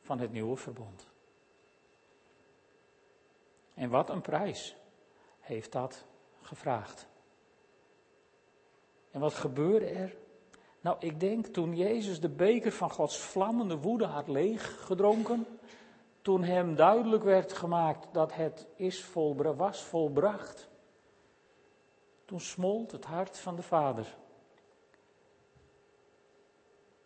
van 0.00 0.18
het 0.18 0.32
nieuwe 0.32 0.56
verbond. 0.56 1.11
En 3.74 3.90
wat 3.90 4.10
een 4.10 4.20
prijs 4.20 4.76
heeft 5.40 5.72
dat 5.72 6.04
gevraagd. 6.40 7.06
En 9.10 9.20
wat 9.20 9.34
gebeurde 9.34 9.86
er? 9.86 10.16
Nou, 10.80 10.96
ik 10.98 11.20
denk 11.20 11.46
toen 11.46 11.76
Jezus 11.76 12.20
de 12.20 12.28
beker 12.28 12.72
van 12.72 12.90
Gods 12.90 13.18
vlammende 13.18 13.76
woede 13.76 14.04
had 14.04 14.28
leeggedronken, 14.28 15.46
toen 16.22 16.42
hem 16.42 16.74
duidelijk 16.74 17.24
werd 17.24 17.52
gemaakt 17.52 18.08
dat 18.12 18.34
het 18.34 18.66
is 18.76 19.04
volbra 19.04 19.54
was 19.54 19.82
volbracht, 19.82 20.68
toen 22.24 22.40
smolt 22.40 22.92
het 22.92 23.04
hart 23.04 23.38
van 23.38 23.56
de 23.56 23.62
Vader. 23.62 24.16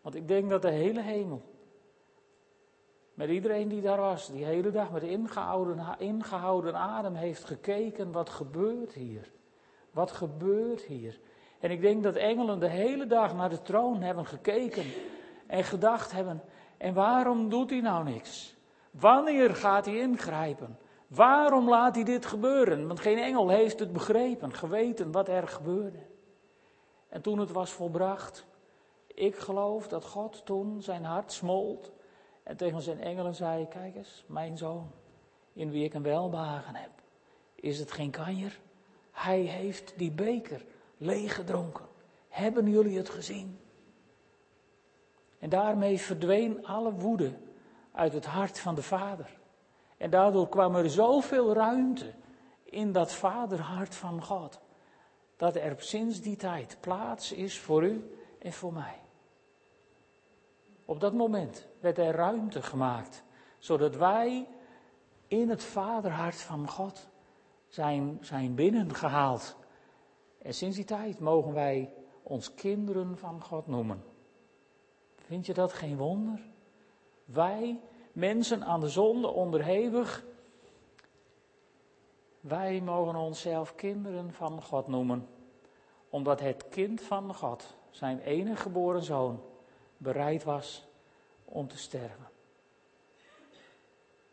Want 0.01 0.15
ik 0.15 0.27
denk 0.27 0.49
dat 0.49 0.61
de 0.61 0.71
hele 0.71 1.01
hemel 1.01 1.41
met 3.17 3.29
iedereen 3.29 3.67
die 3.67 3.81
daar 3.81 3.97
was, 3.97 4.27
die 4.27 4.45
hele 4.45 4.71
dag 4.71 4.91
met 4.91 5.03
ingehouden, 5.03 5.79
ingehouden 5.97 6.75
adem 6.75 7.15
heeft 7.15 7.43
gekeken, 7.43 8.11
wat 8.11 8.29
gebeurt 8.29 8.93
hier? 8.93 9.31
Wat 9.91 10.11
gebeurt 10.11 10.81
hier? 10.81 11.19
En 11.59 11.71
ik 11.71 11.81
denk 11.81 12.03
dat 12.03 12.15
engelen 12.15 12.59
de 12.59 12.69
hele 12.69 13.07
dag 13.07 13.35
naar 13.35 13.49
de 13.49 13.61
troon 13.61 14.01
hebben 14.01 14.25
gekeken 14.25 14.85
en 15.47 15.63
gedacht 15.63 16.11
hebben, 16.11 16.41
en 16.77 16.93
waarom 16.93 17.49
doet 17.49 17.69
hij 17.69 17.81
nou 17.81 18.03
niks? 18.03 18.55
Wanneer 18.91 19.55
gaat 19.55 19.85
hij 19.85 19.97
ingrijpen? 19.97 20.77
Waarom 21.07 21.69
laat 21.69 21.95
hij 21.95 22.03
dit 22.03 22.25
gebeuren? 22.25 22.87
Want 22.87 22.99
geen 22.99 23.17
engel 23.17 23.49
heeft 23.49 23.79
het 23.79 23.93
begrepen, 23.93 24.53
geweten 24.53 25.11
wat 25.11 25.27
er 25.27 25.47
gebeurde. 25.47 26.05
En 27.09 27.21
toen 27.21 27.39
het 27.39 27.51
was 27.51 27.71
volbracht, 27.71 28.45
ik 29.07 29.35
geloof 29.35 29.87
dat 29.87 30.05
God 30.05 30.45
toen 30.45 30.81
zijn 30.81 31.03
hart 31.03 31.31
smolt 31.31 31.95
en 32.47 32.57
tegen 32.57 32.81
zijn 32.81 33.01
engelen 33.01 33.35
zei: 33.35 33.67
Kijk 33.67 33.95
eens, 33.95 34.23
mijn 34.27 34.57
zoon, 34.57 34.91
in 35.53 35.71
wie 35.71 35.83
ik 35.83 35.93
een 35.93 36.03
welbehagen 36.03 36.75
heb. 36.75 36.89
Is 37.55 37.79
het 37.79 37.91
geen 37.91 38.11
kanjer? 38.11 38.59
Hij 39.11 39.39
heeft 39.39 39.93
die 39.97 40.11
beker 40.11 40.65
leeggedronken. 40.97 41.85
Hebben 42.29 42.69
jullie 42.69 42.97
het 42.97 43.09
gezien? 43.09 43.59
En 45.39 45.49
daarmee 45.49 45.99
verdween 45.99 46.65
alle 46.65 46.93
woede 46.93 47.33
uit 47.91 48.13
het 48.13 48.25
hart 48.25 48.59
van 48.59 48.75
de 48.75 48.83
vader. 48.83 49.39
En 49.97 50.09
daardoor 50.09 50.49
kwam 50.49 50.75
er 50.75 50.89
zoveel 50.89 51.53
ruimte 51.53 52.13
in 52.63 52.91
dat 52.91 53.13
vaderhart 53.13 53.95
van 53.95 54.23
God. 54.23 54.59
Dat 55.35 55.55
er 55.55 55.75
sinds 55.77 56.21
die 56.21 56.35
tijd 56.35 56.77
plaats 56.79 57.31
is 57.31 57.59
voor 57.59 57.83
u 57.83 58.17
en 58.39 58.53
voor 58.53 58.73
mij. 58.73 58.99
Op 60.85 60.99
dat 60.99 61.13
moment 61.13 61.67
werd 61.93 62.07
er 62.07 62.15
ruimte 62.15 62.61
gemaakt, 62.61 63.23
zodat 63.59 63.95
wij 63.95 64.47
in 65.27 65.49
het 65.49 65.63
vaderhart 65.63 66.41
van 66.41 66.69
God 66.69 67.07
zijn, 67.67 68.17
zijn 68.21 68.55
binnengehaald. 68.55 69.55
En 70.41 70.53
sinds 70.53 70.75
die 70.75 70.85
tijd 70.85 71.19
mogen 71.19 71.53
wij 71.53 71.93
ons 72.23 72.53
kinderen 72.53 73.17
van 73.17 73.41
God 73.41 73.67
noemen. 73.67 74.03
Vind 75.15 75.45
je 75.45 75.53
dat 75.53 75.73
geen 75.73 75.97
wonder? 75.97 76.39
Wij, 77.25 77.79
mensen 78.11 78.63
aan 78.63 78.79
de 78.79 78.89
zonde 78.89 79.27
onderhevig, 79.27 80.25
wij 82.39 82.81
mogen 82.81 83.15
onszelf 83.15 83.75
kinderen 83.75 84.33
van 84.33 84.61
God 84.61 84.87
noemen, 84.87 85.27
omdat 86.09 86.39
het 86.39 86.69
kind 86.69 87.01
van 87.01 87.35
God, 87.35 87.77
zijn 87.89 88.19
enige 88.19 88.61
geboren 88.61 89.03
zoon, 89.03 89.39
bereid 89.97 90.43
was 90.43 90.86
om 91.49 91.67
te 91.67 91.77
sterven. 91.77 92.29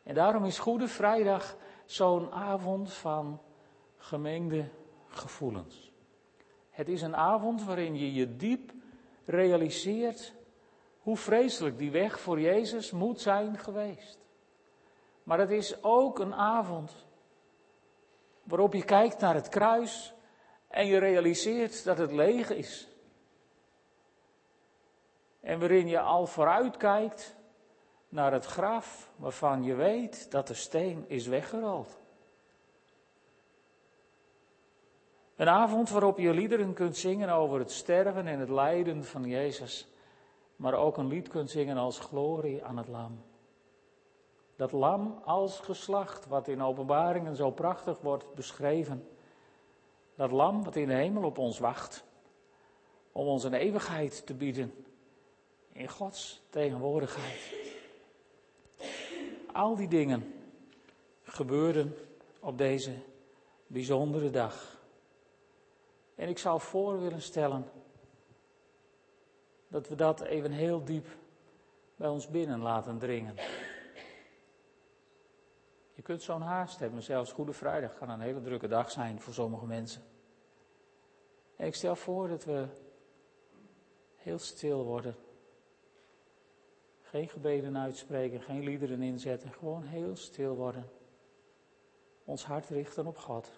En 0.03 0.15
daarom 0.15 0.45
is 0.45 0.59
Goede 0.59 0.89
Vrijdag 0.89 1.57
zo'n 1.85 2.33
avond 2.33 2.93
van 2.93 3.41
gemengde 3.97 4.69
gevoelens. 5.09 5.93
Het 6.71 6.89
is 6.89 7.03
een 7.03 7.17
avond 7.17 7.63
waarin 7.63 7.97
je 7.97 8.13
je 8.13 8.37
diep 8.37 8.73
realiseert 9.25 10.35
hoe 10.99 11.17
vreselijk 11.17 11.79
die 11.79 11.91
weg 11.91 12.21
voor 12.21 12.41
Jezus 12.41 12.91
moet 12.91 13.21
zijn 13.21 13.59
geweest. 13.59 14.19
Maar 15.23 15.39
het 15.39 15.51
is 15.51 15.83
ook 15.83 16.19
een 16.19 16.35
avond 16.35 17.07
waarop 18.43 18.75
je 18.75 18.85
kijkt 18.85 19.21
naar 19.21 19.35
het 19.35 19.49
kruis 19.49 20.15
en 20.69 20.87
je 20.87 20.99
realiseert 20.99 21.85
dat 21.85 21.99
het 21.99 22.13
leeg 22.13 22.51
is. 22.51 22.89
En 25.45 25.59
waarin 25.59 25.89
je 25.89 26.01
al 26.01 26.27
vooruit 26.27 26.77
kijkt 26.77 27.37
naar 28.09 28.33
het 28.33 28.45
graf 28.45 29.11
waarvan 29.17 29.63
je 29.63 29.75
weet 29.75 30.31
dat 30.31 30.47
de 30.47 30.55
steen 30.55 31.05
is 31.09 31.27
weggerold. 31.27 31.99
Een 35.37 35.49
avond 35.49 35.91
waarop 35.91 36.19
je 36.19 36.33
liederen 36.33 36.75
kunt 36.75 36.97
zingen 36.97 37.29
over 37.29 37.59
het 37.59 37.71
sterven 37.71 38.27
en 38.27 38.39
het 38.39 38.49
lijden 38.49 39.05
van 39.05 39.25
Jezus, 39.25 39.89
maar 40.57 40.75
ook 40.75 40.97
een 40.97 41.09
lied 41.09 41.29
kunt 41.29 41.51
zingen 41.51 41.77
als 41.77 41.99
glorie 41.99 42.65
aan 42.65 42.77
het 42.77 42.89
lam. 42.89 43.23
Dat 44.57 44.73
lam 44.73 45.21
als 45.25 45.61
geslacht, 45.61 46.27
wat 46.27 46.49
in 46.49 46.63
openbaringen 46.63 47.37
zo 47.37 47.51
prachtig 47.51 48.01
wordt 48.01 48.35
beschreven. 48.35 49.09
Dat 50.15 50.31
lam 50.31 50.65
wat 50.65 50.77
in 50.77 50.89
de 50.89 50.95
hemel 50.95 51.23
op 51.23 51.39
ons 51.39 51.59
wacht, 51.59 52.05
om 53.13 53.27
ons 53.27 53.45
een 53.45 53.55
eeuwigheid 53.55 54.27
te 54.27 54.35
bieden 54.35 54.84
in 55.75 55.89
Gods 55.89 56.43
tegenwoordigheid. 56.51 57.55
Al 59.53 59.77
die 59.77 59.89
dingen 59.89 60.35
gebeuren 61.23 61.97
op 62.41 62.59
deze 62.59 62.93
bijzondere 63.67 64.31
dag. 64.31 64.81
En 66.15 66.29
ik 66.29 66.39
zou 66.39 66.61
voor 66.61 67.01
willen 67.01 67.23
stellen 67.23 67.65
dat 69.69 69.89
we 69.89 69.95
dat 69.95 70.21
even 70.21 70.51
heel 70.51 70.85
diep 70.85 71.07
bij 71.97 72.09
ons 72.09 72.29
binnen 72.29 72.61
laten 72.61 72.99
dringen. 72.99 73.35
Je 75.93 76.03
kunt 76.03 76.23
zo'n 76.23 76.41
haast 76.41 76.79
hebben, 76.79 77.03
zelfs 77.03 77.33
Goede 77.33 77.53
Vrijdag 77.53 77.95
kan 77.95 78.11
een 78.11 78.21
hele 78.21 78.41
drukke 78.41 78.69
dag 78.69 78.91
zijn 78.91 79.21
voor 79.21 79.35
sommige 79.35 79.67
mensen. 79.67 80.03
En 81.57 81.67
ik 81.67 81.75
stel 81.75 81.97
voor 81.97 82.29
dat 82.29 82.45
we 82.45 82.67
heel 84.17 84.39
stil 84.39 84.85
worden. 84.85 85.17
Geen 87.15 87.29
gebeden 87.29 87.79
uitspreken, 87.79 88.41
geen 88.41 88.63
liederen 88.63 89.03
inzetten, 89.03 89.53
gewoon 89.53 89.83
heel 89.83 90.17
stil 90.17 90.55
worden. 90.55 90.91
Ons 92.25 92.45
hart 92.45 92.69
richten 92.69 93.07
op 93.07 93.19
God. 93.19 93.51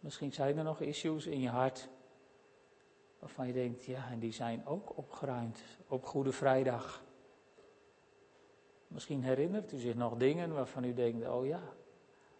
Misschien 0.00 0.32
zijn 0.32 0.58
er 0.58 0.64
nog 0.64 0.80
issues 0.80 1.26
in 1.26 1.40
je 1.40 1.48
hart 1.48 1.88
waarvan 3.18 3.46
je 3.46 3.52
denkt, 3.52 3.84
ja, 3.84 4.10
en 4.10 4.18
die 4.18 4.32
zijn 4.32 4.66
ook 4.66 4.96
opgeruimd 4.96 5.62
op 5.88 6.04
Goede 6.04 6.32
Vrijdag. 6.32 7.04
Misschien 8.86 9.22
herinnert 9.22 9.72
u 9.72 9.78
zich 9.78 9.94
nog 9.94 10.16
dingen 10.16 10.52
waarvan 10.52 10.84
u 10.84 10.94
denkt, 10.94 11.28
oh 11.28 11.46
ja, 11.46 11.62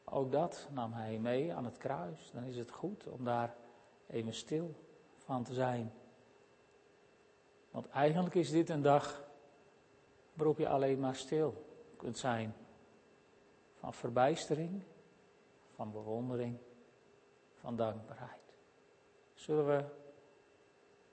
ook 0.04 0.32
dat 0.32 0.68
nam 0.72 0.92
hij 0.92 1.18
mee 1.18 1.54
aan 1.54 1.64
het 1.64 1.76
kruis. 1.76 2.30
Dan 2.32 2.44
is 2.44 2.56
het 2.56 2.70
goed 2.70 3.08
om 3.08 3.24
daar 3.24 3.54
even 4.06 4.34
stil 4.34 4.74
van 5.16 5.44
te 5.44 5.54
zijn. 5.54 5.92
Want 7.70 7.88
eigenlijk 7.88 8.34
is 8.34 8.50
dit 8.50 8.68
een 8.68 8.82
dag 8.82 9.28
waarop 10.32 10.58
je 10.58 10.68
alleen 10.68 11.00
maar 11.00 11.16
stil 11.16 11.64
kunt 11.96 12.18
zijn. 12.18 12.54
Van 13.74 13.94
verbijstering, 13.94 14.82
van 15.74 15.92
bewondering, 15.92 16.58
van 17.60 17.76
dankbaarheid. 17.76 18.58
Zullen 19.34 19.66
we 19.66 19.84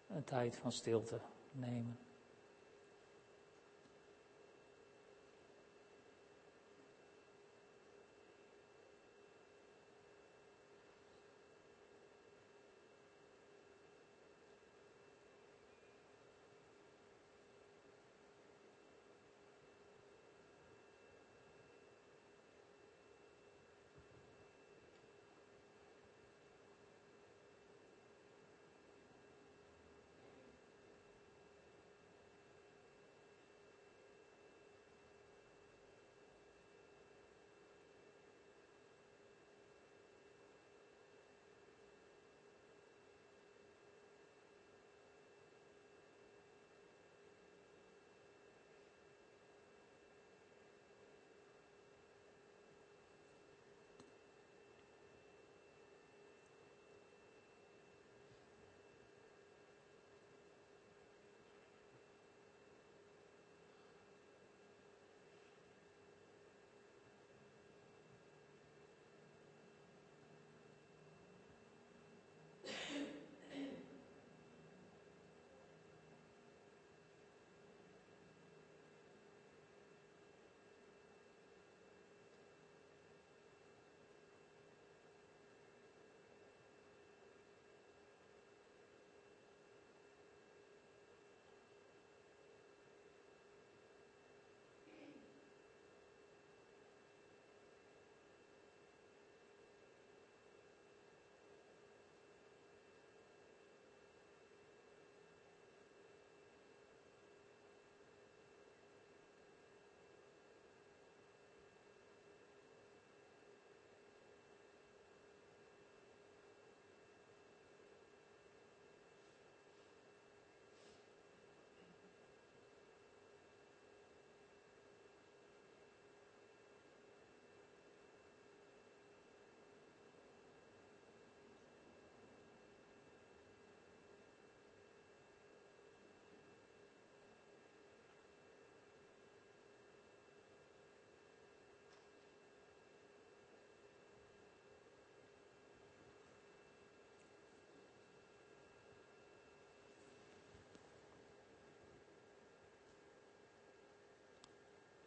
een 0.07 0.24
tijd 0.24 0.55
van 0.55 0.71
stilte 0.71 1.19
nemen? 1.51 2.04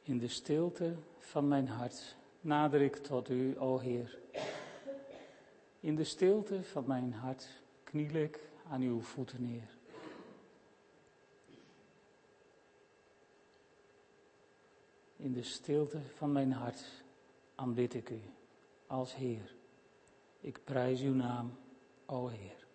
In 0.09 0.19
de 0.19 0.29
stilte 0.29 0.95
van 1.19 1.49
mijn 1.49 1.69
hart 1.69 2.17
nader 2.41 2.81
ik 2.81 2.97
tot 2.97 3.29
u, 3.29 3.59
o 3.59 3.79
Heer. 3.79 4.19
In 5.81 5.97
de 5.97 6.05
stilte 6.05 6.63
van 6.63 6.85
mijn 6.87 7.13
hart 7.13 7.49
kniel 7.85 8.15
ik 8.15 8.41
aan 8.71 8.81
uw 8.81 9.01
voeten 9.01 9.43
neer. 9.43 9.69
In 15.17 15.33
de 15.33 15.43
stilte 15.43 16.01
van 16.15 16.33
mijn 16.33 16.53
hart 16.53 16.85
aanbid 17.55 17.95
ik 17.95 18.11
u 18.11 18.21
als 18.87 19.15
Heer. 19.15 19.55
Ik 20.41 20.65
prijs 20.65 21.01
uw 21.01 21.15
naam, 21.15 21.59
o 22.07 22.29
Heer. 22.29 22.67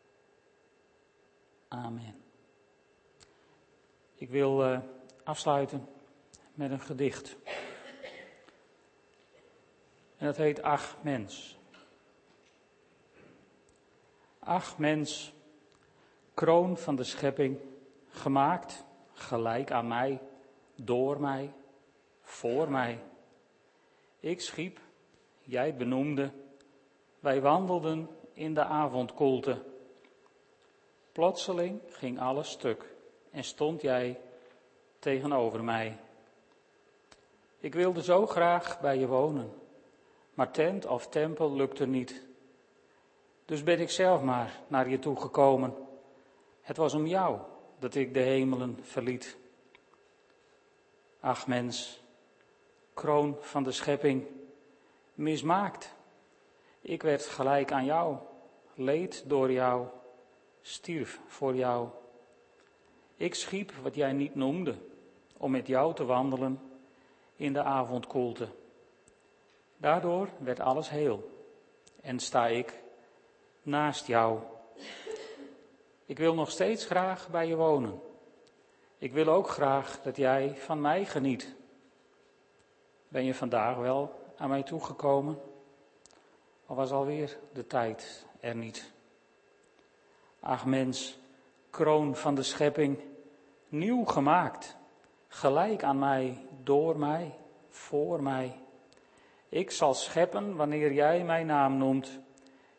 Amen. 1.68 2.16
Ik 4.16 4.30
wil 4.30 4.72
uh, 4.72 4.80
afsluiten 5.24 5.88
met 6.54 6.72
een 6.72 6.82
gedicht. 6.82 7.36
En 10.18 10.26
dat 10.26 10.38
heet 10.38 10.62
Ach 10.62 10.98
mens. 11.02 11.58
Ach 14.40 14.78
mens, 14.78 15.34
kroon 16.34 16.78
van 16.78 16.96
de 16.96 17.04
schepping, 17.04 17.60
gemaakt 18.10 18.84
gelijk 19.14 19.72
aan 19.72 19.88
mij, 19.88 20.22
door 20.76 21.20
mij, 21.20 21.54
voor 22.22 22.72
mij. 22.72 23.00
Ik 24.20 24.42
schiep, 24.42 24.80
jij 25.42 25.76
benoemde, 25.76 26.32
wij 27.20 27.42
wandelden 27.42 28.10
in 28.34 28.54
de 28.54 28.64
avondkoelte. 28.64 29.62
Plotseling 31.12 31.82
ging 31.88 32.20
alles 32.20 32.50
stuk 32.50 32.96
en 33.32 33.44
stond 33.44 33.82
jij 33.82 34.20
tegenover 35.00 35.64
mij. 35.64 35.98
Ik 37.64 37.74
wilde 37.74 38.04
zo 38.04 38.28
graag 38.28 38.80
bij 38.80 38.98
je 38.98 39.08
wonen, 39.08 39.54
maar 40.34 40.52
tent 40.52 40.86
of 40.86 41.08
tempel 41.08 41.54
lukte 41.54 41.86
niet. 41.86 42.26
Dus 43.46 43.64
ben 43.64 43.80
ik 43.80 43.90
zelf 43.90 44.22
maar 44.22 44.60
naar 44.68 44.90
je 44.90 45.00
toe 45.00 45.20
gekomen. 45.20 45.76
Het 46.62 46.78
was 46.78 46.94
om 46.94 47.08
jou 47.08 47.40
dat 47.80 47.96
ik 47.96 48.14
de 48.14 48.20
hemelen 48.20 48.80
verliet. 48.82 49.38
Ach 51.20 51.48
mens, 51.48 52.02
kroon 52.94 53.38
van 53.40 53.64
de 53.64 53.72
schepping, 53.72 54.26
mismaakt. 55.14 55.94
Ik 56.82 57.02
werd 57.02 57.26
gelijk 57.26 57.72
aan 57.72 57.86
jou, 57.86 58.18
leed 58.76 59.24
door 59.28 59.52
jou, 59.52 59.88
stierf 60.62 61.20
voor 61.28 61.56
jou. 61.56 61.88
Ik 63.16 63.36
schiep 63.36 63.72
wat 63.82 63.96
jij 63.96 64.12
niet 64.12 64.36
noemde, 64.36 64.76
om 65.38 65.52
met 65.52 65.68
jou 65.68 65.96
te 65.96 66.06
wandelen 66.06 66.72
in 67.44 67.54
de 67.54 67.64
avondkoelte. 67.64 68.48
Daardoor 69.78 70.30
werd 70.38 70.60
alles 70.60 70.90
heel 70.90 71.32
en 72.02 72.20
sta 72.20 72.48
ik 72.48 72.82
naast 73.62 74.08
jou. 74.08 74.40
Ik 76.06 76.18
wil 76.18 76.34
nog 76.34 76.52
steeds 76.52 76.86
graag 76.86 77.30
bij 77.30 77.48
je 77.48 77.56
wonen. 77.56 78.02
Ik 78.98 79.14
wil 79.14 79.28
ook 79.28 79.48
graag 79.48 80.02
dat 80.02 80.16
jij 80.16 80.56
van 80.58 80.82
mij 80.82 81.06
geniet. 81.06 81.56
Ben 83.08 83.24
je 83.24 83.34
vandaag 83.34 83.78
wel 83.78 84.32
aan 84.38 84.50
mij 84.50 84.64
toegekomen? 84.64 85.42
Of 86.66 86.76
was 86.76 86.92
alweer 86.92 87.38
de 87.54 87.68
tijd 87.68 88.26
er 88.40 88.56
niet? 88.56 88.92
Ach 90.40 90.66
mens, 90.66 91.18
kroon 91.70 92.16
van 92.16 92.36
de 92.36 92.44
schepping, 92.44 93.00
nieuw 93.70 94.06
gemaakt, 94.06 94.76
gelijk 95.34 95.84
aan 95.84 96.00
mij, 96.00 96.38
door 96.64 96.98
mij, 96.98 97.34
voor 97.70 98.24
mij. 98.24 98.58
Ik 99.50 99.72
zal 99.72 99.94
scheppen 99.94 100.56
wanneer 100.56 100.94
jij 100.94 101.24
mijn 101.24 101.46
naam 101.46 101.78
noemt. 101.78 102.20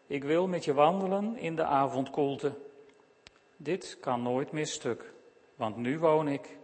Ik 0.07 0.25
wil 0.25 0.47
met 0.47 0.65
je 0.65 0.75
wandelen 0.75 1.37
in 1.37 1.57
de 1.57 1.65
avondkoelte. 1.65 2.53
Dit 3.57 3.97
kan 4.01 4.23
nooit 4.23 4.53
meer 4.53 4.67
stuk, 4.67 5.13
want 5.57 5.77
nu 5.77 5.99
woon 5.99 6.29
ik 6.29 6.57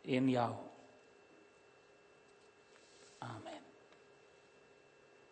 in 0.00 0.28
jou. 0.28 0.52
Amen. 3.18 3.61